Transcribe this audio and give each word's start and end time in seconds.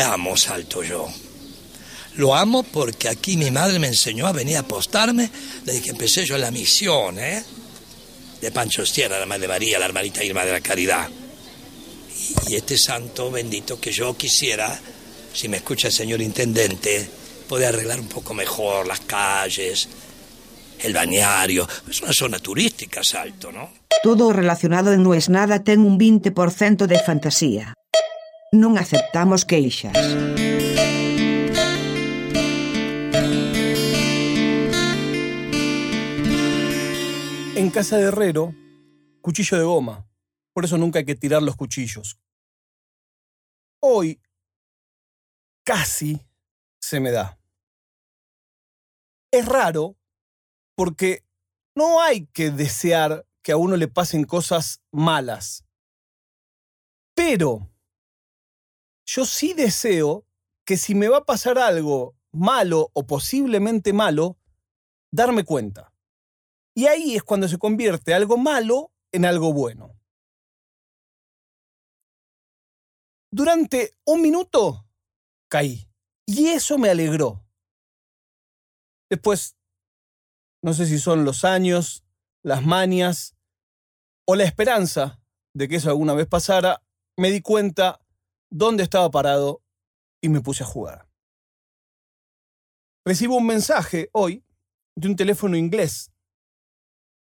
amo 0.00 0.36
Salto 0.36 0.82
yo. 0.82 1.08
Lo 2.16 2.34
amo 2.34 2.62
porque 2.62 3.08
aquí 3.08 3.36
mi 3.36 3.50
madre 3.50 3.78
me 3.78 3.88
enseñó 3.88 4.26
a 4.26 4.32
venir 4.32 4.56
a 4.56 4.60
apostarme 4.60 5.30
desde 5.64 5.82
que 5.82 5.90
empecé 5.90 6.24
yo 6.24 6.38
la 6.38 6.50
misión, 6.50 7.18
¿eh? 7.18 7.44
De 8.40 8.50
Pancho 8.50 8.86
Sierra, 8.86 9.18
la 9.18 9.26
Madre 9.26 9.48
María, 9.48 9.78
la 9.78 9.86
hermanita 9.86 10.24
Irma 10.24 10.44
de 10.44 10.52
la 10.52 10.60
Caridad. 10.60 11.08
Y 12.48 12.54
este 12.54 12.78
santo 12.78 13.30
bendito 13.30 13.78
que 13.78 13.92
yo 13.92 14.16
quisiera, 14.16 14.78
si 15.32 15.48
me 15.48 15.58
escucha 15.58 15.88
el 15.88 15.94
señor 15.94 16.22
intendente, 16.22 17.08
poder 17.48 17.68
arreglar 17.68 18.00
un 18.00 18.08
poco 18.08 18.34
mejor 18.34 18.86
las 18.86 19.00
calles, 19.00 19.88
el 20.80 20.92
bañario. 20.92 21.68
Es 21.88 22.00
una 22.02 22.12
zona 22.12 22.38
turística, 22.38 23.02
Salto, 23.02 23.52
¿no? 23.52 23.70
Todo 24.02 24.32
relacionado 24.32 24.96
No 24.96 25.14
es 25.14 25.28
nada 25.28 25.64
ten 25.64 25.80
un 25.80 25.98
20% 25.98 26.86
de 26.86 26.98
fantasía. 27.00 27.74
Non 28.54 28.78
aceptamos 28.78 29.42
queixas. 29.42 29.90
En 37.58 37.70
casa 37.74 37.98
de 37.98 38.06
herrero, 38.06 38.54
cuchillo 39.20 39.58
de 39.58 39.64
goma. 39.64 40.06
Por 40.54 40.64
eso 40.64 40.78
nunca 40.78 41.00
hay 41.00 41.04
que 41.04 41.16
tirar 41.16 41.42
los 41.42 41.56
cuchillos. 41.56 42.20
Hoy 43.82 44.22
casi 45.64 46.22
se 46.78 47.00
me 47.00 47.10
da. 47.10 47.40
Es 49.32 49.44
raro 49.44 49.96
porque 50.76 51.24
no 51.74 52.00
hay 52.00 52.26
que 52.26 52.52
desear 52.52 53.26
que 53.42 53.50
a 53.50 53.56
uno 53.56 53.76
le 53.76 53.88
pasen 53.88 54.22
cosas 54.22 54.82
malas. 54.92 55.64
Pero 57.14 57.68
yo 59.06 59.24
sí 59.24 59.54
deseo 59.54 60.26
que 60.66 60.76
si 60.76 60.94
me 60.94 61.08
va 61.08 61.18
a 61.18 61.24
pasar 61.24 61.58
algo 61.58 62.16
malo 62.32 62.90
o 62.92 63.06
posiblemente 63.06 63.92
malo, 63.92 64.38
darme 65.12 65.44
cuenta. 65.44 65.94
Y 66.74 66.86
ahí 66.86 67.16
es 67.16 67.22
cuando 67.22 67.48
se 67.48 67.58
convierte 67.58 68.12
algo 68.12 68.36
malo 68.36 68.92
en 69.12 69.24
algo 69.24 69.52
bueno. 69.52 69.98
Durante 73.32 73.96
un 74.04 74.22
minuto 74.22 74.86
caí. 75.48 75.88
Y 76.26 76.48
eso 76.48 76.76
me 76.76 76.90
alegró. 76.90 77.46
Después, 79.08 79.56
no 80.62 80.74
sé 80.74 80.86
si 80.86 80.98
son 80.98 81.24
los 81.24 81.44
años, 81.44 82.04
las 82.42 82.64
manias 82.64 83.36
o 84.26 84.34
la 84.34 84.44
esperanza 84.44 85.22
de 85.54 85.68
que 85.68 85.76
eso 85.76 85.88
alguna 85.88 86.14
vez 86.14 86.26
pasara, 86.26 86.82
me 87.16 87.30
di 87.30 87.40
cuenta 87.40 88.00
dónde 88.50 88.82
estaba 88.82 89.10
parado 89.10 89.62
y 90.22 90.28
me 90.28 90.40
puse 90.40 90.64
a 90.64 90.66
jugar. 90.66 91.08
Recibo 93.04 93.36
un 93.36 93.46
mensaje 93.46 94.08
hoy 94.12 94.44
de 94.96 95.08
un 95.08 95.16
teléfono 95.16 95.56
inglés 95.56 96.10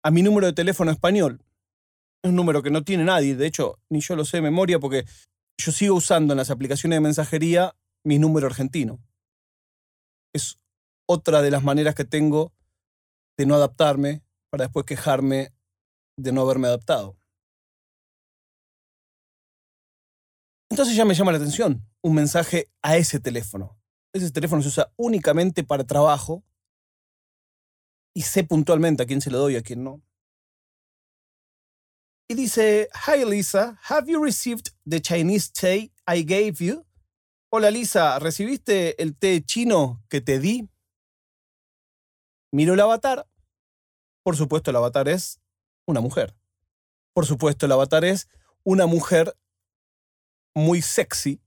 a 0.03 0.11
mi 0.11 0.21
número 0.21 0.47
de 0.47 0.53
teléfono 0.53 0.91
español. 0.91 1.43
Es 2.23 2.29
un 2.29 2.35
número 2.35 2.63
que 2.63 2.71
no 2.71 2.83
tiene 2.83 3.03
nadie, 3.03 3.35
de 3.35 3.47
hecho, 3.47 3.79
ni 3.89 4.01
yo 4.01 4.15
lo 4.15 4.23
sé 4.23 4.37
de 4.37 4.41
memoria 4.43 4.79
porque 4.79 5.05
yo 5.57 5.71
sigo 5.71 5.95
usando 5.95 6.33
en 6.33 6.37
las 6.37 6.51
aplicaciones 6.51 6.97
de 6.97 7.01
mensajería 7.01 7.75
mi 8.03 8.19
número 8.19 8.47
argentino. 8.47 8.99
Es 10.33 10.59
otra 11.07 11.41
de 11.41 11.51
las 11.51 11.63
maneras 11.63 11.95
que 11.95 12.05
tengo 12.05 12.53
de 13.37 13.45
no 13.45 13.55
adaptarme 13.55 14.23
para 14.49 14.65
después 14.65 14.85
quejarme 14.85 15.53
de 16.17 16.31
no 16.31 16.41
haberme 16.41 16.67
adaptado. 16.67 17.17
Entonces 20.69 20.95
ya 20.95 21.05
me 21.05 21.13
llama 21.13 21.31
la 21.31 21.37
atención 21.37 21.85
un 22.01 22.15
mensaje 22.15 22.69
a 22.81 22.97
ese 22.97 23.19
teléfono. 23.19 23.77
Ese 24.13 24.31
teléfono 24.31 24.61
se 24.61 24.69
usa 24.69 24.91
únicamente 24.95 25.63
para 25.63 25.83
trabajo 25.83 26.43
y 28.13 28.21
sé 28.21 28.43
puntualmente 28.43 29.03
a 29.03 29.05
quién 29.05 29.21
se 29.21 29.29
lo 29.29 29.39
doy 29.39 29.53
y 29.53 29.57
a 29.57 29.61
quién 29.61 29.83
no. 29.83 30.01
Y 32.27 32.33
dice, 32.33 32.89
Hi 33.05 33.23
Lisa, 33.25 33.79
have 33.83 34.11
you 34.11 34.23
received 34.23 34.71
the 34.89 34.99
Chinese 34.99 35.51
tea 35.51 35.91
I 36.07 36.23
gave 36.23 36.55
you? 36.59 36.85
Hola 37.51 37.69
Lisa, 37.69 38.17
¿recibiste 38.19 39.01
el 39.01 39.15
té 39.15 39.43
chino 39.43 40.03
que 40.09 40.21
te 40.21 40.39
di? 40.39 40.67
Miro 42.51 42.73
el 42.73 42.79
avatar. 42.79 43.27
Por 44.23 44.35
supuesto, 44.35 44.71
el 44.71 44.77
avatar 44.77 45.07
es 45.07 45.39
una 45.85 46.01
mujer. 46.01 46.35
Por 47.13 47.25
supuesto, 47.25 47.65
el 47.65 47.71
avatar 47.71 48.05
es 48.05 48.27
una 48.63 48.87
mujer 48.87 49.37
muy 50.55 50.81
sexy. 50.81 51.41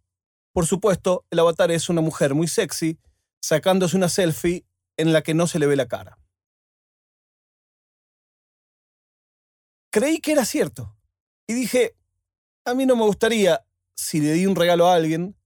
Por 0.52 0.66
supuesto, 0.66 1.26
el 1.30 1.38
avatar 1.38 1.70
es 1.70 1.88
una 1.88 2.00
mujer 2.00 2.34
muy 2.34 2.46
sexy 2.46 2.98
sacándose 3.40 3.96
una 3.96 4.08
selfie 4.08 4.66
en 4.96 5.12
la 5.12 5.22
que 5.22 5.34
no 5.34 5.46
se 5.46 5.58
le 5.58 5.66
ve 5.66 5.76
la 5.76 5.88
cara. 5.88 6.18
Creí 9.90 10.18
que 10.18 10.32
era 10.32 10.44
cierto. 10.44 10.96
Y 11.46 11.54
dije, 11.54 11.96
a 12.64 12.74
mí 12.74 12.84
no 12.84 12.94
me 12.94 13.04
gustaría, 13.04 13.64
si 13.94 14.20
le 14.20 14.32
di 14.32 14.46
un 14.46 14.54
regalo 14.54 14.86
a 14.86 14.94
alguien, 14.94 15.36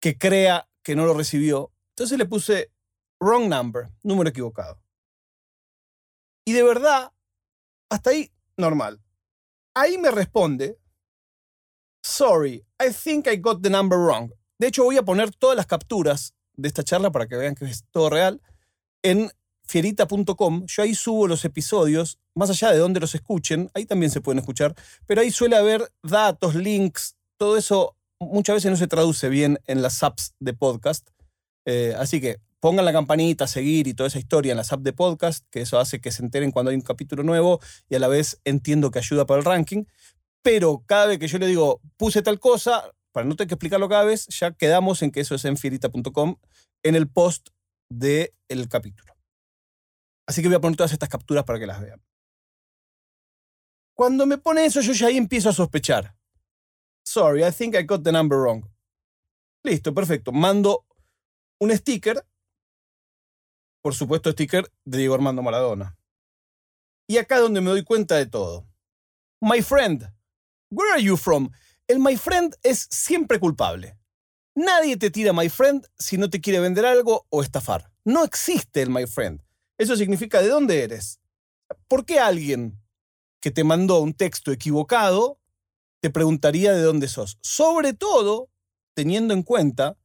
que 0.00 0.16
crea 0.16 0.68
que 0.82 0.96
no 0.96 1.04
lo 1.04 1.14
recibió. 1.14 1.72
Entonces 1.90 2.18
le 2.18 2.26
puse 2.26 2.72
wrong 3.20 3.48
number, 3.48 3.90
número 4.02 4.30
equivocado. 4.30 4.80
Y 6.46 6.52
de 6.52 6.62
verdad, 6.62 7.12
hasta 7.90 8.10
ahí, 8.10 8.32
normal. 8.56 9.02
Ahí 9.74 9.98
me 9.98 10.10
responde, 10.10 10.78
sorry, 12.04 12.62
I 12.78 12.92
think 12.92 13.26
I 13.26 13.36
got 13.36 13.62
the 13.62 13.70
number 13.70 13.98
wrong. 13.98 14.30
De 14.58 14.68
hecho, 14.68 14.84
voy 14.84 14.96
a 14.98 15.02
poner 15.02 15.30
todas 15.32 15.56
las 15.56 15.66
capturas 15.66 16.34
de 16.54 16.68
esta 16.68 16.84
charla 16.84 17.10
para 17.10 17.26
que 17.26 17.36
vean 17.36 17.54
que 17.54 17.64
es 17.64 17.84
todo 17.90 18.10
real 18.10 18.40
en 19.02 19.30
fierita.com. 19.66 20.66
Yo 20.66 20.82
ahí 20.82 20.94
subo 20.94 21.26
los 21.26 21.44
episodios, 21.44 22.18
más 22.34 22.50
allá 22.50 22.70
de 22.70 22.78
donde 22.78 23.00
los 23.00 23.14
escuchen, 23.14 23.70
ahí 23.74 23.86
también 23.86 24.10
se 24.10 24.20
pueden 24.20 24.38
escuchar, 24.38 24.74
pero 25.06 25.22
ahí 25.22 25.30
suele 25.30 25.56
haber 25.56 25.90
datos, 26.02 26.54
links, 26.54 27.16
todo 27.36 27.56
eso 27.56 27.96
muchas 28.20 28.56
veces 28.56 28.70
no 28.70 28.76
se 28.76 28.86
traduce 28.86 29.28
bien 29.28 29.58
en 29.66 29.82
las 29.82 30.02
apps 30.02 30.34
de 30.38 30.52
podcast. 30.52 31.08
Eh, 31.64 31.94
así 31.98 32.20
que 32.20 32.38
pongan 32.60 32.84
la 32.84 32.92
campanita, 32.92 33.46
seguir 33.46 33.88
y 33.88 33.94
toda 33.94 34.08
esa 34.08 34.18
historia 34.18 34.52
en 34.52 34.58
las 34.58 34.72
apps 34.72 34.84
de 34.84 34.92
podcast, 34.92 35.44
que 35.50 35.62
eso 35.62 35.78
hace 35.78 36.00
que 36.00 36.12
se 36.12 36.22
enteren 36.22 36.50
cuando 36.50 36.70
hay 36.70 36.76
un 36.76 36.82
capítulo 36.82 37.22
nuevo 37.22 37.60
y 37.88 37.94
a 37.94 37.98
la 37.98 38.08
vez 38.08 38.40
entiendo 38.44 38.90
que 38.90 38.98
ayuda 38.98 39.26
para 39.26 39.38
el 39.40 39.44
ranking. 39.44 39.84
Pero 40.44 40.84
cada 40.86 41.06
vez 41.06 41.18
que 41.18 41.26
yo 41.26 41.38
le 41.38 41.46
digo, 41.46 41.80
puse 41.96 42.20
tal 42.20 42.38
cosa, 42.38 42.92
para 43.12 43.24
no 43.26 43.34
tener 43.34 43.48
que 43.48 43.54
explicarlo 43.54 43.88
cada 43.88 44.04
vez, 44.04 44.26
ya 44.28 44.52
quedamos 44.52 45.00
en 45.00 45.10
que 45.10 45.20
eso 45.20 45.34
es 45.34 45.44
en 45.46 45.56
fierita.com 45.56 46.36
en 46.82 46.94
el 46.94 47.08
post 47.08 47.48
del 47.88 48.68
capítulo. 48.68 49.14
Así 50.28 50.42
que 50.42 50.48
voy 50.48 50.56
a 50.56 50.60
poner 50.60 50.76
todas 50.76 50.92
estas 50.92 51.08
capturas 51.08 51.44
para 51.44 51.58
que 51.58 51.66
las 51.66 51.80
vean. 51.80 52.02
Cuando 53.96 54.26
me 54.26 54.36
pone 54.36 54.66
eso, 54.66 54.82
yo 54.82 54.92
ya 54.92 55.06
ahí 55.06 55.16
empiezo 55.16 55.48
a 55.48 55.54
sospechar. 55.54 56.14
Sorry, 57.06 57.42
I 57.42 57.50
think 57.50 57.74
I 57.74 57.82
got 57.82 58.02
the 58.02 58.12
number 58.12 58.38
wrong. 58.38 58.68
Listo, 59.62 59.94
perfecto. 59.94 60.30
Mando 60.30 60.84
un 61.58 61.74
sticker. 61.74 62.26
Por 63.82 63.94
supuesto, 63.94 64.30
sticker 64.32 64.70
de 64.84 64.98
Diego 64.98 65.14
Armando 65.14 65.40
Maradona. 65.40 65.96
Y 67.06 67.16
acá 67.16 67.36
es 67.36 67.42
donde 67.42 67.62
me 67.62 67.70
doy 67.70 67.82
cuenta 67.82 68.16
de 68.16 68.26
todo. 68.26 68.66
My 69.40 69.62
friend, 69.62 70.10
where 70.74 70.92
are 70.92 71.02
you 71.02 71.16
from? 71.16 71.50
El 71.86 71.98
my 71.98 72.16
friend 72.16 72.54
es 72.62 72.86
siempre 72.90 73.38
culpable. 73.38 73.96
Nadie 74.54 74.96
te 74.96 75.10
tira 75.10 75.32
my 75.32 75.48
friend 75.48 75.86
si 75.98 76.16
no 76.16 76.30
te 76.30 76.40
quiere 76.40 76.60
vender 76.60 76.86
algo 76.86 77.26
o 77.30 77.42
estafar. 77.42 77.90
No 78.04 78.24
existe 78.24 78.82
el 78.82 78.90
my 78.90 79.06
friend. 79.06 79.42
Eso 79.78 79.96
significa 79.96 80.40
de 80.40 80.48
dónde 80.48 80.82
eres. 80.82 81.20
¿Por 81.88 82.04
qué 82.04 82.20
alguien 82.20 82.80
que 83.44 83.50
te 83.50 83.62
mandó 83.62 84.00
un 84.00 84.14
texto 84.14 84.52
equivocado 84.52 85.38
te 86.00 86.08
preguntaría 86.08 86.72
de 86.72 86.80
dónde 86.80 87.08
sos. 87.08 87.38
Sobre 87.42 87.92
todo 87.92 88.50
teniendo 88.94 89.34
en 89.34 89.42
cuenta 89.42 89.98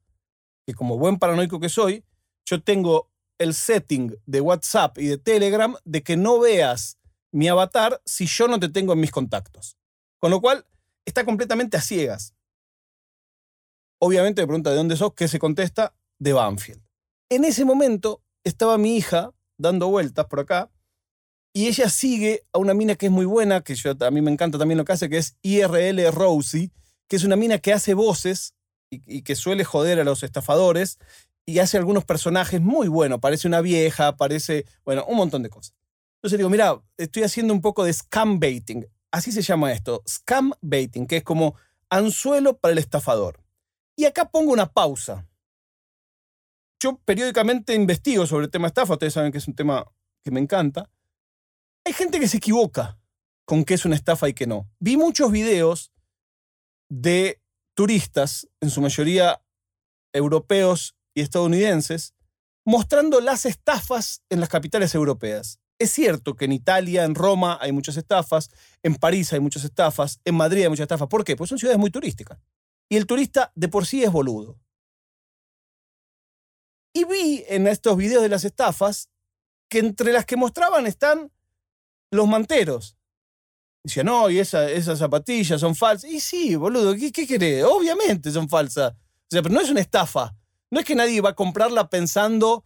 que 0.66 0.74
como 0.74 0.98
buen 0.98 1.20
paranoico 1.20 1.60
que 1.62 1.70
soy, 1.70 2.04
yo 2.46 2.62
tengo 2.62 3.10
el 3.38 3.54
setting 3.54 4.14
de 4.26 4.42
WhatsApp 4.42 4.98
y 4.98 5.08
de 5.08 5.18
Telegram 5.18 5.76
de 5.86 6.04
que 6.04 6.18
no 6.18 6.40
veas 6.40 7.00
mi 7.32 7.48
avatar 7.48 8.02
si 8.06 8.26
yo 8.26 8.50
no 8.50 8.60
te 8.60 8.68
tengo 8.68 8.92
en 8.92 9.00
mis 9.00 9.12
contactos. 9.12 9.78
Con 10.20 10.32
lo 10.32 10.42
cual, 10.42 10.66
está 11.06 11.26
completamente 11.26 11.78
a 11.78 11.82
ciegas. 11.82 12.36
Obviamente 14.00 14.42
me 14.42 14.48
pregunta 14.48 14.70
de 14.70 14.78
dónde 14.78 14.96
sos, 14.96 15.14
¿qué 15.14 15.28
se 15.28 15.40
contesta? 15.40 15.94
De 16.20 16.34
Banfield. 16.34 16.82
En 17.30 17.44
ese 17.44 17.66
momento 17.66 18.22
estaba 18.44 18.78
mi 18.78 18.98
hija 18.98 19.34
dando 19.58 19.90
vueltas 19.90 20.26
por 20.26 20.40
acá 20.40 20.72
y 21.54 21.68
ella 21.68 21.90
sigue 21.90 22.44
a 22.54 22.60
una 22.60 22.74
mina 22.74 22.96
que 22.96 23.08
es 23.08 23.12
muy 23.12 23.26
buena, 23.26 23.62
que 23.62 23.76
yo, 23.76 23.92
a 24.00 24.12
mí 24.12 24.22
me 24.22 24.32
encanta 24.32 24.58
también 24.58 24.78
lo 24.78 24.86
que 24.86 24.94
hace, 24.94 25.10
que 25.10 25.18
es 25.18 25.38
IRL 25.42 26.12
Rosie, 26.12 26.72
que 27.08 27.16
es 27.16 27.24
una 27.24 27.36
mina 27.36 27.58
que 27.58 27.74
hace 27.74 27.94
voces 27.94 28.54
y, 28.90 29.24
que 29.24 29.36
suele 29.36 29.64
joder 29.64 30.00
a 30.00 30.04
los 30.04 30.24
estafadores 30.24 31.00
y 31.46 31.60
hace 31.60 31.78
algunos 31.78 32.06
personajes 32.06 32.62
muy 32.62 32.88
buenos. 32.88 33.20
Parece 33.20 33.48
una 33.48 33.62
vieja, 33.62 34.16
parece, 34.16 34.66
bueno, 34.86 35.06
un 35.08 35.18
montón 35.18 35.44
de 35.44 35.50
cosas. 35.50 35.74
Entonces 36.18 36.38
digo, 36.38 36.50
mira, 36.50 36.82
estoy 36.98 37.24
haciendo 37.24 37.54
un 37.54 37.62
poco 37.62 37.84
de 37.84 37.94
scam 37.94 38.40
baiting. 38.40 38.86
Así 39.12 39.32
se 39.32 39.42
llama 39.42 39.72
esto, 39.72 40.04
scam 40.08 40.54
baiting, 40.62 41.08
que 41.08 41.18
es 41.18 41.24
como 41.24 41.56
anzuelo 41.90 42.58
para 42.58 42.74
el 42.74 42.78
estafador. 42.78 43.44
Y 43.96 44.06
acá 44.06 44.30
pongo 44.30 44.52
una 44.54 44.72
pausa. 44.72 45.28
Yo 46.80 46.98
periódicamente 47.04 47.74
investigo 47.74 48.26
sobre 48.26 48.46
el 48.46 48.52
tema 48.52 48.68
estafa, 48.68 48.94
ustedes 48.94 49.14
saben 49.14 49.32
que 49.32 49.40
es 49.40 49.48
un 49.48 49.56
tema 49.56 49.86
que 50.24 50.32
me 50.32 50.40
encanta. 50.40 50.90
Hay 51.86 51.94
gente 51.94 52.20
que 52.20 52.28
se 52.28 52.38
equivoca 52.38 53.00
con 53.46 53.66
qué 53.66 53.74
es 53.74 53.86
una 53.86 53.96
estafa 53.96 54.30
y 54.30 54.34
qué 54.34 54.48
no. 54.48 54.70
Vi 54.80 54.96
muchos 54.96 55.32
videos 55.32 55.92
de 56.90 57.42
turistas, 57.76 58.48
en 58.62 58.70
su 58.70 58.82
mayoría 58.82 59.42
europeos 60.14 60.96
y 61.14 61.22
estadounidenses, 61.22 62.14
mostrando 62.66 63.22
las 63.22 63.46
estafas 63.46 64.24
en 64.30 64.40
las 64.40 64.50
capitales 64.50 64.94
europeas. 64.96 65.60
Es 65.80 65.92
cierto 65.92 66.36
que 66.36 66.46
en 66.46 66.52
Italia, 66.52 67.06
en 67.06 67.16
Roma 67.16 67.58
hay 67.62 67.72
muchas 67.72 67.96
estafas, 67.96 68.52
en 68.84 68.96
París 68.96 69.32
hay 69.32 69.40
muchas 69.40 69.64
estafas, 69.64 70.20
en 70.26 70.36
Madrid 70.36 70.64
hay 70.64 70.70
muchas 70.70 70.84
estafas. 70.84 71.08
¿Por 71.08 71.24
qué? 71.24 71.38
Pues 71.38 71.50
son 71.50 71.58
ciudades 71.58 71.80
muy 71.80 71.90
turísticas. 71.90 72.38
Y 72.90 72.98
el 72.98 73.06
turista 73.06 73.54
de 73.56 73.70
por 73.70 73.86
sí 73.86 74.04
es 74.04 74.12
boludo. 74.12 74.60
Y 76.94 77.06
vi 77.06 77.46
en 77.48 77.68
estos 77.68 77.96
videos 77.96 78.22
de 78.22 78.30
las 78.30 78.44
estafas 78.44 79.10
que 79.70 79.80
entre 79.80 80.12
las 80.12 80.26
que 80.26 80.36
mostraban 80.36 80.86
están 80.86 81.32
los 82.12 82.28
manteros. 82.28 82.98
Decía, 83.84 84.04
no, 84.04 84.30
y 84.30 84.40
esas 84.40 85.00
zapatillas 85.00 85.62
son 85.62 85.76
falsas. 85.76 86.10
Y 86.10 86.20
sí, 86.20 86.56
boludo, 86.56 86.94
¿qué, 86.96 87.12
qué? 87.12 87.64
Obviamente 87.64 88.32
son 88.32 88.50
falsas. 88.50 88.94
O 88.94 89.28
sea, 89.30 89.42
pero 89.42 89.54
no 89.54 89.62
es 89.62 89.70
una 89.70 89.80
estafa. 89.80 90.36
No 90.72 90.80
es 90.80 90.86
que 90.86 90.96
nadie 90.96 91.22
va 91.22 91.30
a 91.30 91.36
comprarla 91.36 91.90
pensando 91.90 92.66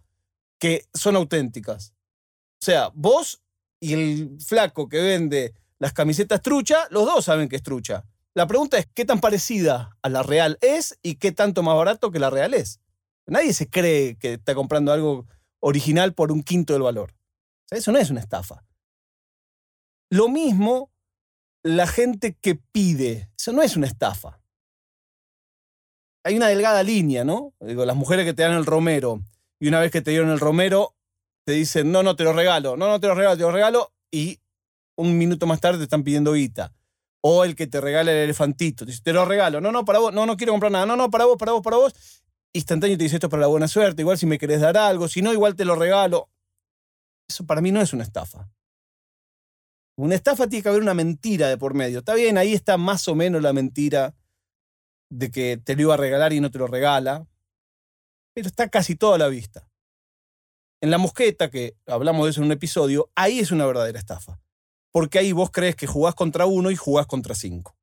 que 0.58 0.88
son 0.94 1.16
auténticas. 1.16 1.93
O 2.64 2.66
sea, 2.66 2.92
vos 2.94 3.44
y 3.82 3.92
el 3.92 4.38
flaco 4.40 4.88
que 4.88 5.02
vende 5.02 5.54
las 5.80 5.92
camisetas 5.92 6.42
trucha, 6.42 6.88
los 6.92 7.06
dos 7.06 7.26
saben 7.26 7.50
que 7.50 7.58
es 7.58 7.62
trucha. 7.62 8.06
La 8.34 8.48
pregunta 8.48 8.78
es 8.78 8.88
qué 8.94 9.04
tan 9.04 9.20
parecida 9.20 9.98
a 10.02 10.08
la 10.08 10.24
real 10.24 10.58
es 10.62 10.98
y 11.04 11.16
qué 11.16 11.34
tanto 11.34 11.62
más 11.62 11.76
barato 11.76 12.10
que 12.10 12.20
la 12.20 12.30
real 12.30 12.54
es. 12.54 12.80
Nadie 13.26 13.52
se 13.52 13.70
cree 13.70 14.16
que 14.16 14.36
está 14.36 14.56
comprando 14.56 14.94
algo 14.94 15.28
original 15.60 16.14
por 16.14 16.32
un 16.32 16.42
quinto 16.42 16.72
del 16.72 16.84
valor. 16.84 17.14
Eso 17.70 17.92
no 17.92 18.00
es 18.00 18.10
una 18.10 18.22
estafa. 18.22 18.64
Lo 20.10 20.30
mismo 20.30 20.90
la 21.64 21.86
gente 21.86 22.38
que 22.40 22.56
pide. 22.56 23.30
Eso 23.38 23.52
no 23.52 23.62
es 23.62 23.76
una 23.76 23.88
estafa. 23.88 24.40
Hay 26.24 26.38
una 26.38 26.48
delgada 26.48 26.82
línea, 26.82 27.26
¿no? 27.26 27.54
Digo, 27.60 27.84
las 27.84 27.98
mujeres 27.98 28.24
que 28.24 28.34
te 28.34 28.44
dan 28.44 28.54
el 28.54 28.66
romero 28.66 29.22
y 29.60 29.68
una 29.68 29.82
vez 29.82 29.92
que 29.92 30.02
te 30.02 30.12
dieron 30.12 30.30
el 30.30 30.40
romero, 30.40 30.96
te 31.46 31.54
dicen, 31.54 31.92
no, 31.92 32.04
no, 32.04 32.16
te 32.16 32.24
lo 32.24 32.34
regalo, 32.34 32.78
no, 32.78 32.88
no, 32.88 33.00
te 33.00 33.08
lo 33.08 33.16
regalo, 33.16 33.38
te 33.38 33.44
lo 33.44 33.52
regalo, 33.52 33.94
y 34.12 34.40
un 34.96 35.18
minuto 35.18 35.46
más 35.48 35.60
tarde 35.60 35.80
te 35.80 35.84
están 35.84 36.04
pidiendo 36.04 36.34
guita. 36.34 36.74
O 37.22 37.46
el 37.46 37.56
que 37.56 37.68
te 37.68 37.80
regala 37.80 38.12
el 38.12 38.18
elefantito, 38.18 38.86
te 38.86 38.92
dice, 38.92 39.04
te 39.04 39.14
lo 39.14 39.26
regalo, 39.26 39.62
no, 39.62 39.72
no, 39.72 39.86
para 39.86 40.00
vos, 40.00 40.14
no, 40.14 40.26
no 40.26 40.36
quiero 40.38 40.54
comprar 40.54 40.72
nada, 40.72 40.86
no, 40.86 40.96
no, 40.96 41.10
para 41.10 41.26
vos, 41.26 41.38
para 41.38 41.54
vos, 41.54 41.62
para 41.62 41.78
vos. 41.78 41.94
Instantáneo 42.54 42.98
te 42.98 43.04
dice, 43.04 43.16
esto 43.16 43.28
es 43.28 43.32
para 43.32 43.42
la 43.42 43.48
buena 43.48 43.68
suerte, 43.68 44.02
igual 44.02 44.18
si 44.18 44.26
me 44.26 44.38
querés 44.38 44.62
dar 44.62 44.78
algo, 44.78 45.08
si 45.08 45.22
no, 45.22 45.34
igual 45.34 45.56
te 45.56 45.66
lo 45.66 45.76
regalo. 45.76 46.30
Eso 47.28 47.46
para 47.46 47.62
mí 47.62 47.72
no 47.72 47.82
es 47.82 47.94
una 47.94 48.04
estafa. 48.04 48.50
Una 49.96 50.16
estafa 50.16 50.48
tiene 50.48 50.64
que 50.64 50.70
haber 50.70 50.82
una 50.82 50.94
mentira 50.94 51.48
de 51.48 51.58
por 51.58 51.74
medio. 51.74 52.00
Está 52.00 52.16
bien, 52.16 52.38
ahí 52.38 52.54
está 52.54 52.78
más 52.78 53.08
o 53.08 53.16
menos 53.16 53.42
la 53.42 53.54
mentira 53.54 54.16
de 55.10 55.32
que 55.32 55.58
te 55.58 55.76
lo 55.76 55.84
iba 55.84 55.94
a 55.94 55.98
regalar 55.98 56.34
y 56.34 56.40
no 56.40 56.52
te 56.52 56.58
lo 56.58 56.68
regala, 56.68 57.28
pero 58.34 58.48
está 58.48 58.70
casi 58.70 58.96
toda 58.96 59.18
la 59.18 59.28
vista. 59.28 59.70
En 60.84 60.92
la 60.92 60.98
mosqueta, 60.98 61.50
que 61.50 61.78
hablamos 61.88 62.26
de 62.26 62.32
eso 62.32 62.42
en 62.42 62.48
un 62.48 62.52
episodio, 62.52 63.10
ahí 63.16 63.40
es 63.40 63.52
una 63.52 63.66
verdadera 63.66 63.98
estafa. 63.98 64.42
Porque 64.92 65.18
ahí 65.18 65.32
vos 65.32 65.50
crees 65.50 65.78
que 65.78 65.88
jugás 65.88 66.14
contra 66.14 66.46
uno 66.46 66.72
y 66.72 66.76
jugás 66.76 67.08
contra 67.08 67.36
cinco. 67.36 67.78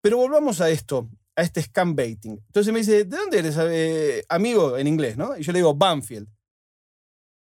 Pero 0.00 0.16
volvamos 0.16 0.62
a 0.62 0.70
esto, 0.70 1.10
a 1.36 1.42
este 1.42 1.60
scam 1.60 1.94
baiting. 1.94 2.42
Entonces 2.46 2.72
me 2.72 2.78
dice, 2.78 3.04
¿de 3.04 3.14
dónde 3.14 3.40
eres 3.40 3.58
eh, 3.60 4.24
amigo 4.30 4.78
en 4.78 4.86
inglés? 4.86 5.18
¿no? 5.18 5.36
Y 5.36 5.42
yo 5.42 5.52
le 5.52 5.58
digo, 5.58 5.74
Banfield 5.74 6.26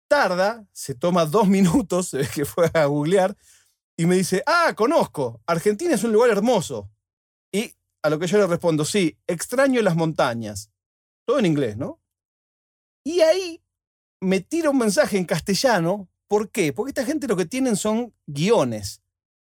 tarda, 0.08 0.66
se 0.72 0.94
toma 0.94 1.26
dos 1.26 1.46
minutos, 1.58 2.08
se 2.08 2.16
ve 2.16 2.28
que 2.34 2.46
fue 2.46 2.70
a 2.72 2.86
googlear, 2.86 3.36
y 3.98 4.06
me 4.06 4.16
dice, 4.16 4.42
ah, 4.46 4.72
conozco, 4.74 5.42
Argentina 5.44 5.94
es 5.94 6.04
un 6.04 6.12
lugar 6.12 6.30
hermoso. 6.30 6.90
Y 7.52 7.74
a 8.02 8.08
lo 8.08 8.18
que 8.18 8.26
yo 8.26 8.38
le 8.38 8.46
respondo, 8.46 8.86
sí, 8.86 9.18
extraño 9.26 9.82
las 9.82 9.94
montañas. 9.94 10.70
Todo 11.26 11.38
en 11.38 11.44
inglés, 11.44 11.76
¿no? 11.76 12.00
Y 13.04 13.20
ahí 13.20 13.62
me 14.20 14.40
tira 14.40 14.70
un 14.70 14.78
mensaje 14.78 15.18
en 15.18 15.24
castellano. 15.24 16.08
¿Por 16.26 16.50
qué? 16.50 16.72
Porque 16.72 16.90
esta 16.90 17.04
gente 17.04 17.26
lo 17.26 17.36
que 17.36 17.46
tienen 17.46 17.76
son 17.76 18.12
guiones. 18.26 19.02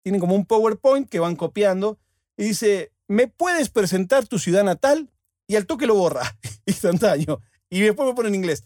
Tienen 0.04 0.20
como 0.20 0.36
un 0.36 0.46
PowerPoint 0.46 1.10
que 1.10 1.20
van 1.20 1.36
copiando 1.36 2.00
y 2.36 2.46
dice, 2.46 2.92
¿me 3.08 3.28
puedes 3.28 3.70
presentar 3.70 4.28
tu 4.28 4.40
ciudad 4.40 4.64
natal? 4.64 5.10
Y 5.48 5.56
al 5.56 5.66
toque 5.66 5.86
lo 5.86 5.96
borra, 5.96 6.38
instantáneo. 6.66 7.42
Y 7.70 7.82
después 7.82 8.08
me 8.08 8.16
pone 8.16 8.30
en 8.30 8.36
inglés, 8.36 8.64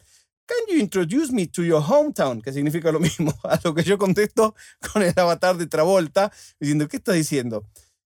Can 0.48 0.58
you 0.70 0.80
introduce 0.80 1.34
me 1.34 1.46
to 1.48 1.62
your 1.62 1.84
hometown? 1.86 2.42
Que 2.42 2.54
significa 2.54 2.90
lo 2.92 3.02
mismo 3.02 3.38
a 3.44 3.60
lo 3.64 3.76
que 3.76 3.84
yo 3.84 3.98
contesto 3.98 4.56
con 4.94 5.04
el 5.04 5.14
avatar 5.16 5.58
de 5.58 5.68
Travolta, 5.68 6.32
diciendo, 6.60 6.88
¿qué 6.88 6.98
estás 6.98 7.16
diciendo? 7.16 7.66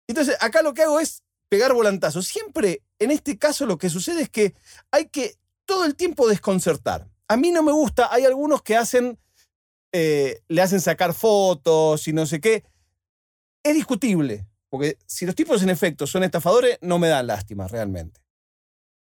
Entonces, 0.06 0.36
acá 0.40 0.62
lo 0.62 0.72
que 0.72 0.82
hago 0.82 1.00
es 1.00 1.24
pegar 1.48 1.74
volantazos. 1.74 2.28
Siempre, 2.28 2.82
en 3.00 3.10
este 3.10 3.36
caso, 3.36 3.66
lo 3.66 3.78
que 3.78 3.90
sucede 3.90 4.22
es 4.22 4.30
que 4.30 4.54
hay 4.92 5.06
que 5.06 5.34
todo 5.64 5.84
el 5.84 5.96
tiempo 5.96 6.28
desconcertar. 6.28 7.09
A 7.30 7.36
mí 7.36 7.52
no 7.52 7.62
me 7.62 7.70
gusta, 7.70 8.12
hay 8.12 8.24
algunos 8.24 8.60
que 8.60 8.76
eh, 9.92 10.42
le 10.48 10.62
hacen 10.62 10.80
sacar 10.80 11.14
fotos 11.14 12.08
y 12.08 12.12
no 12.12 12.26
sé 12.26 12.40
qué. 12.40 12.64
Es 13.62 13.72
discutible, 13.72 14.48
porque 14.68 14.98
si 15.06 15.26
los 15.26 15.36
tipos 15.36 15.62
en 15.62 15.70
efecto 15.70 16.08
son 16.08 16.24
estafadores, 16.24 16.78
no 16.80 16.98
me 16.98 17.06
dan 17.06 17.28
lástima 17.28 17.68
realmente. 17.68 18.20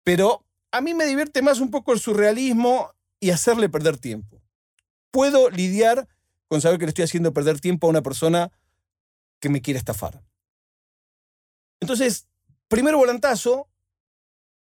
Pero 0.03 0.43
a 0.71 0.81
mí 0.81 0.95
me 0.95 1.05
divierte 1.05 1.43
más 1.43 1.59
un 1.59 1.69
poco 1.69 1.93
el 1.93 1.99
surrealismo 1.99 2.91
y 3.19 3.29
hacerle 3.29 3.69
perder 3.69 3.99
tiempo. 3.99 4.41
Puedo 5.11 5.51
lidiar 5.51 6.07
con 6.47 6.59
saber 6.59 6.79
que 6.79 6.85
le 6.85 6.89
estoy 6.89 7.03
haciendo 7.03 7.33
perder 7.33 7.59
tiempo 7.59 7.85
a 7.85 7.91
una 7.91 8.01
persona 8.01 8.51
que 9.39 9.49
me 9.49 9.61
quiere 9.61 9.77
estafar. 9.77 10.23
Entonces, 11.79 12.25
primer 12.67 12.95
volantazo 12.95 13.69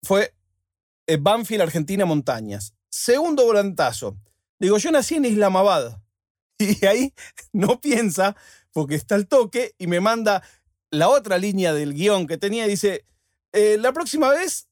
fue 0.05 0.33
eh, 1.09 1.17
Banfield, 1.21 1.63
Argentina, 1.63 2.05
montañas. 2.05 2.77
Segundo 2.93 3.47
volantazo. 3.47 4.19
Digo, 4.61 4.77
yo 4.77 4.91
nací 4.91 5.15
en 5.17 5.25
Islamabad. 5.25 5.99
Y 6.59 6.85
ahí 6.87 7.13
no 7.53 7.81
piensa, 7.81 8.37
porque 8.73 8.95
está 8.95 9.17
el 9.17 9.27
toque, 9.27 9.75
y 9.79 9.89
me 9.89 9.99
manda 9.99 10.45
la 10.91 11.09
otra 11.09 11.37
línea 11.37 11.73
del 11.73 11.93
guion 11.93 12.29
que 12.29 12.39
tenía. 12.39 12.69
Dice, 12.69 13.05
eh, 13.53 13.79
la 13.81 13.93
próxima 13.93 14.31
vez 14.31 14.69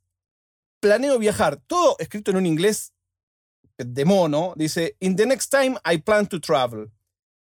planeo 0.78 1.18
viajar. 1.18 1.56
Todo 1.66 1.96
escrito 1.98 2.30
en 2.30 2.36
un 2.36 2.46
inglés 2.46 2.92
de 3.76 4.04
mono, 4.04 4.52
dice, 4.54 4.96
In 5.00 5.16
the 5.16 5.26
next 5.26 5.50
time 5.50 5.76
I 5.84 5.98
plan 5.98 6.28
to 6.28 6.38
travel. 6.38 6.92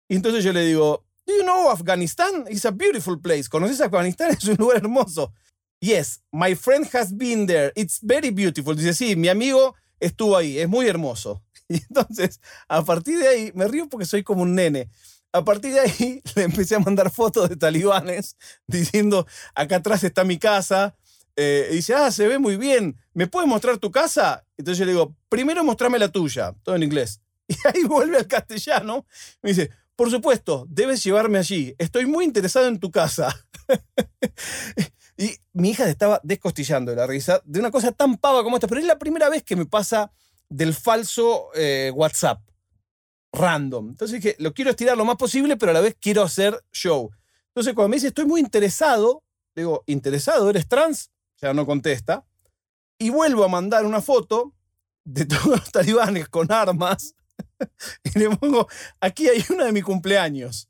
Y 0.08 0.16
entonces 0.16 0.44
yo 0.44 0.52
le 0.52 0.64
digo, 0.64 1.04
Do 1.26 1.34
you 1.34 1.42
know 1.42 1.70
Afghanistan? 1.70 2.46
It's 2.48 2.64
a 2.64 2.70
beautiful 2.70 3.20
place. 3.20 3.48
¿Conoces 3.48 3.80
Afganistán? 3.80 4.30
Es 4.38 4.44
un 4.44 4.56
lugar 4.56 4.76
hermoso. 4.76 5.32
Yes, 5.80 6.22
my 6.32 6.54
friend 6.54 6.86
has 6.94 7.12
been 7.12 7.46
there. 7.46 7.72
It's 7.74 7.98
very 8.02 8.30
beautiful. 8.30 8.76
Dice, 8.76 8.94
sí, 8.94 9.16
mi 9.16 9.28
amigo 9.28 9.74
estuvo 10.00 10.36
ahí. 10.36 10.58
Es 10.58 10.68
muy 10.68 10.86
hermoso. 10.86 11.42
Y 11.70 11.82
entonces, 11.82 12.40
a 12.66 12.82
partir 12.82 13.18
de 13.18 13.28
ahí, 13.28 13.52
me 13.54 13.68
río 13.68 13.90
porque 13.90 14.06
soy 14.06 14.22
como 14.22 14.40
un 14.40 14.54
nene. 14.54 14.88
A 15.32 15.44
partir 15.44 15.74
de 15.74 15.80
ahí, 15.80 16.22
le 16.34 16.44
empecé 16.44 16.76
a 16.76 16.78
mandar 16.78 17.10
fotos 17.10 17.50
de 17.50 17.56
talibanes 17.56 18.36
diciendo, 18.66 19.26
acá 19.54 19.76
atrás 19.76 20.02
está 20.02 20.24
mi 20.24 20.38
casa, 20.38 20.96
eh, 21.36 21.68
y 21.70 21.76
dice, 21.76 21.94
ah, 21.94 22.10
se 22.10 22.26
ve 22.26 22.38
muy 22.38 22.56
bien, 22.56 22.98
¿me 23.12 23.26
puedes 23.26 23.48
mostrar 23.48 23.78
tu 23.78 23.92
casa? 23.92 24.44
Entonces 24.56 24.78
yo 24.78 24.86
le 24.86 24.92
digo, 24.92 25.14
primero 25.28 25.62
mostrame 25.62 25.98
la 25.98 26.08
tuya, 26.08 26.54
todo 26.62 26.74
en 26.74 26.82
inglés. 26.82 27.20
Y 27.46 27.54
ahí 27.64 27.84
vuelve 27.84 28.18
al 28.18 28.26
castellano, 28.26 29.06
me 29.40 29.50
dice, 29.50 29.70
por 29.94 30.10
supuesto, 30.10 30.66
debes 30.68 31.02
llevarme 31.02 31.38
allí, 31.38 31.74
estoy 31.78 32.06
muy 32.06 32.24
interesado 32.24 32.66
en 32.66 32.78
tu 32.78 32.90
casa. 32.90 33.34
Y 35.18 35.36
mi 35.52 35.70
hija 35.70 35.88
estaba 35.88 36.20
descostillando 36.22 36.92
de 36.92 36.96
la 36.96 37.06
risa 37.06 37.42
de 37.44 37.58
una 37.58 37.72
cosa 37.72 37.92
tan 37.92 38.16
pava 38.16 38.44
como 38.44 38.56
esta, 38.56 38.68
pero 38.68 38.80
es 38.80 38.86
la 38.86 38.98
primera 38.98 39.28
vez 39.28 39.42
que 39.42 39.56
me 39.56 39.66
pasa 39.66 40.12
del 40.48 40.72
falso 40.72 41.50
eh, 41.54 41.92
WhatsApp, 41.94 42.40
random. 43.32 43.88
Entonces 43.90 44.22
dije, 44.22 44.36
lo 44.38 44.54
quiero 44.54 44.70
estirar 44.70 44.96
lo 44.96 45.04
más 45.04 45.16
posible, 45.16 45.56
pero 45.56 45.70
a 45.70 45.74
la 45.74 45.80
vez 45.80 45.96
quiero 46.00 46.22
hacer 46.22 46.58
show. 46.72 47.10
Entonces 47.48 47.74
cuando 47.74 47.88
me 47.88 47.96
dice, 47.96 48.08
estoy 48.08 48.26
muy 48.26 48.40
interesado, 48.40 49.24
digo, 49.54 49.82
¿interesado? 49.86 50.48
¿Eres 50.48 50.68
trans? 50.68 51.10
ya 51.40 51.54
no 51.54 51.66
contesta, 51.66 52.24
y 52.98 53.10
vuelvo 53.10 53.44
a 53.44 53.48
mandar 53.48 53.86
una 53.86 54.00
foto 54.00 54.54
de 55.04 55.24
todos 55.26 55.46
los 55.46 55.72
talibanes 55.72 56.28
con 56.28 56.50
armas 56.52 57.14
y 58.04 58.18
le 58.18 58.36
pongo, 58.36 58.68
aquí 59.00 59.28
hay 59.28 59.44
una 59.50 59.64
de 59.64 59.72
mi 59.72 59.82
cumpleaños. 59.82 60.68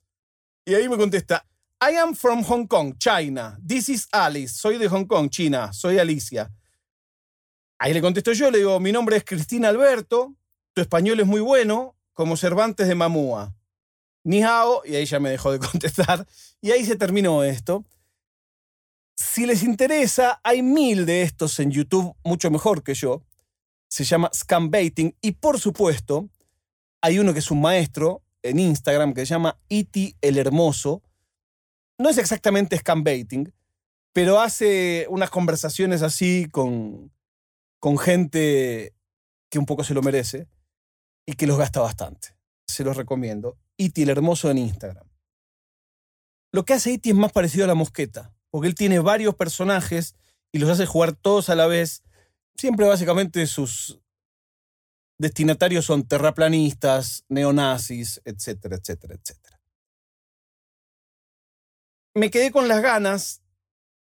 Y 0.65 0.75
ahí 0.75 0.89
me 0.89 0.99
contesta, 0.99 1.47
I 1.81 1.93
am 1.93 2.15
from 2.15 2.43
Hong 2.43 2.67
Kong, 2.67 2.99
China. 2.99 3.57
This 3.65 3.89
is 3.89 4.09
Alice. 4.13 4.55
Soy 4.55 4.79
de 4.79 4.89
Hong 4.89 5.07
Kong, 5.07 5.31
China. 5.31 5.73
Soy 5.73 5.99
Alicia. 5.99 6.51
Ahí 7.79 7.95
le 7.95 8.01
contesto 8.01 8.33
yo, 8.33 8.51
le 8.51 8.59
digo, 8.59 8.81
mi 8.81 8.91
nombre 8.91 9.17
es 9.17 9.25
Cristina 9.25 9.69
Alberto, 9.69 10.35
tu 10.75 10.83
español 10.83 11.21
es 11.21 11.27
muy 11.27 11.41
bueno, 11.41 11.95
como 12.13 12.37
Cervantes 12.37 12.89
de 12.89 12.97
Mamúa. 12.97 13.55
Ni 14.25 14.43
hao, 14.43 14.83
y 14.85 14.97
ahí 14.97 15.07
ya 15.07 15.21
me 15.21 15.31
dejó 15.31 15.53
de 15.53 15.59
contestar. 15.71 16.27
Y 16.61 16.73
ahí 16.73 16.85
se 16.85 16.97
terminó 16.97 17.45
esto. 17.45 17.85
Si 19.17 19.47
les 19.47 19.63
interesa, 19.63 20.41
hay 20.43 20.63
mil 20.63 21.07
de 21.07 21.23
estos 21.23 21.61
en 21.61 21.71
YouTube, 21.71 22.17
mucho 22.25 22.51
mejor 22.51 22.83
que 22.83 22.95
yo. 22.95 23.23
Se 23.89 24.03
llama 24.03 24.31
Scam 24.35 24.69
Baiting. 24.73 25.15
Y 25.21 25.33
por 25.33 25.61
supuesto, 25.61 26.29
hay 27.01 27.21
uno 27.21 27.33
que 27.33 27.39
es 27.39 27.53
un 27.53 27.61
maestro 27.61 28.23
en 28.43 28.59
Instagram 28.59 29.15
que 29.15 29.21
se 29.21 29.27
llama 29.27 29.57
Iti 29.69 30.17
el 30.21 30.39
Hermoso. 30.39 31.03
No 31.99 32.09
es 32.09 32.19
exactamente 32.19 32.79
Scam 32.79 33.03
Baiting, 33.03 33.53
pero 34.13 34.41
hace 34.41 35.07
unas 35.11 35.31
conversaciones 35.31 36.03
así 36.03 36.49
con, 36.51 37.13
con 37.81 37.99
gente 37.99 38.95
que 39.51 39.59
un 39.59 39.67
poco 39.67 39.85
se 39.85 39.95
lo 39.95 40.03
merece 40.03 40.49
y 41.27 41.35
que 41.35 41.47
los 41.47 41.59
gasta 41.59 41.81
bastante. 41.81 42.37
Se 42.67 42.85
los 42.85 42.97
recomiendo. 42.97 43.59
Iti 43.77 44.03
el 44.03 44.11
Hermoso 44.11 44.51
en 44.51 44.59
Instagram. 44.59 45.09
Lo 46.53 46.65
que 46.65 46.75
hace 46.75 46.93
Iti 46.93 47.11
es 47.11 47.17
más 47.17 47.33
parecido 47.33 47.65
a 47.65 47.69
la 47.69 47.75
mosqueta, 47.75 48.33
porque 48.51 48.69
él 48.69 48.75
tiene 48.75 48.99
varios 49.01 49.35
personajes 49.35 50.15
y 50.53 50.59
los 50.59 50.71
hace 50.71 50.87
jugar 50.87 51.13
todos 51.13 51.51
a 51.51 51.55
la 51.55 51.67
vez. 51.67 52.03
Siempre 52.57 52.87
básicamente 52.87 53.47
sus 53.47 54.01
destinatarios 55.19 55.85
son 55.85 56.07
terraplanistas, 56.07 57.25
neonazis, 57.29 58.21
etcétera, 58.25 58.77
etcétera, 58.77 59.15
etcétera. 59.15 59.58
Me 62.15 62.31
quedé 62.31 62.51
con 62.51 62.69
las 62.69 62.83
ganas 62.83 63.43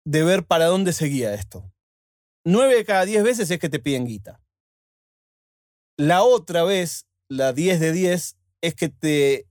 de 0.05 0.25
ver 0.25 0.45
para 0.45 0.67
dónde 0.67 0.93
seguía 0.93 1.35
esto. 1.35 1.73
Nueve 2.45 2.77
de 2.77 2.85
cada 2.85 3.05
diez 3.05 3.23
veces 3.23 3.51
es 3.51 3.59
que 3.59 3.69
te 3.69 3.79
piden 3.79 4.07
guita. 4.07 4.41
La 5.97 6.23
otra 6.23 6.65
vez, 6.65 7.07
la 7.29 7.53
diez 7.53 7.79
de 7.81 7.93
diez, 7.93 8.37
es 8.63 8.75
que 8.75 8.89
te 8.89 9.47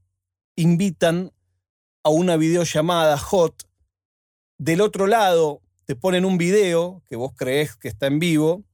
invitan 0.56 1.32
a 2.04 2.10
una 2.10 2.38
videollamada 2.38 3.18
hot. 3.18 3.70
Del 4.58 4.82
otro 4.82 5.08
lado, 5.08 5.62
te 5.86 5.96
ponen 5.96 6.26
un 6.26 6.38
video 6.38 7.04
que 7.08 7.16
vos 7.16 7.34
crees 7.36 7.76
que 7.76 7.88
está 7.88 8.08
en 8.08 8.20
vivo 8.20 8.66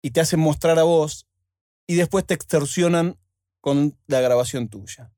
y 0.00 0.12
te 0.12 0.20
hacen 0.20 0.40
mostrar 0.40 0.78
a 0.78 0.84
vos 0.84 1.26
y 1.86 1.96
después 1.96 2.24
te 2.24 2.34
extorsionan 2.34 3.18
con 3.60 3.98
la 4.06 4.20
grabación 4.20 4.68
tuya. 4.68 5.12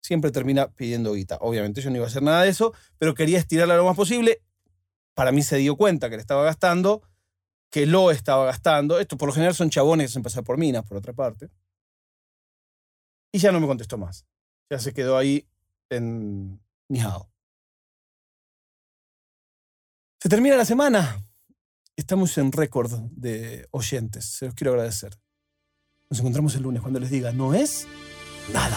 Siempre 0.00 0.30
termina 0.30 0.68
pidiendo 0.68 1.12
guita. 1.12 1.38
Obviamente 1.40 1.80
yo 1.80 1.90
no 1.90 1.96
iba 1.96 2.06
a 2.06 2.08
hacer 2.08 2.22
nada 2.22 2.42
de 2.42 2.48
eso, 2.48 2.72
pero 2.98 3.14
quería 3.14 3.38
estirarla 3.38 3.76
lo 3.76 3.84
más 3.84 3.96
posible. 3.96 4.42
Para 5.14 5.32
mí 5.32 5.42
se 5.42 5.56
dio 5.56 5.76
cuenta 5.76 6.08
que 6.08 6.16
le 6.16 6.22
estaba 6.22 6.42
gastando, 6.44 7.02
que 7.70 7.86
lo 7.86 8.10
estaba 8.10 8.46
gastando. 8.46 8.98
Esto 8.98 9.16
por 9.16 9.28
lo 9.28 9.32
general 9.32 9.54
son 9.54 9.70
chabones 9.70 10.06
que 10.06 10.12
se 10.14 10.20
pasar 10.20 10.44
por 10.44 10.58
minas, 10.58 10.84
por 10.84 10.96
otra 10.96 11.12
parte. 11.12 11.50
Y 13.32 13.38
ya 13.38 13.52
no 13.52 13.60
me 13.60 13.66
contestó 13.66 13.98
más. 13.98 14.26
Ya 14.70 14.78
se 14.78 14.92
quedó 14.92 15.16
ahí 15.16 15.46
en 15.90 16.60
Nihao. 16.88 17.30
Se 20.20 20.28
termina 20.28 20.56
la 20.56 20.64
semana. 20.64 21.24
Estamos 21.96 22.36
en 22.38 22.52
récord 22.52 22.92
de 23.12 23.66
oyentes. 23.70 24.24
Se 24.24 24.46
los 24.46 24.54
quiero 24.54 24.72
agradecer. 24.72 25.18
Nos 26.08 26.20
encontramos 26.20 26.54
el 26.56 26.62
lunes 26.62 26.82
cuando 26.82 26.98
les 26.98 27.10
diga, 27.10 27.32
no 27.32 27.54
es 27.54 27.86
nada. 28.52 28.76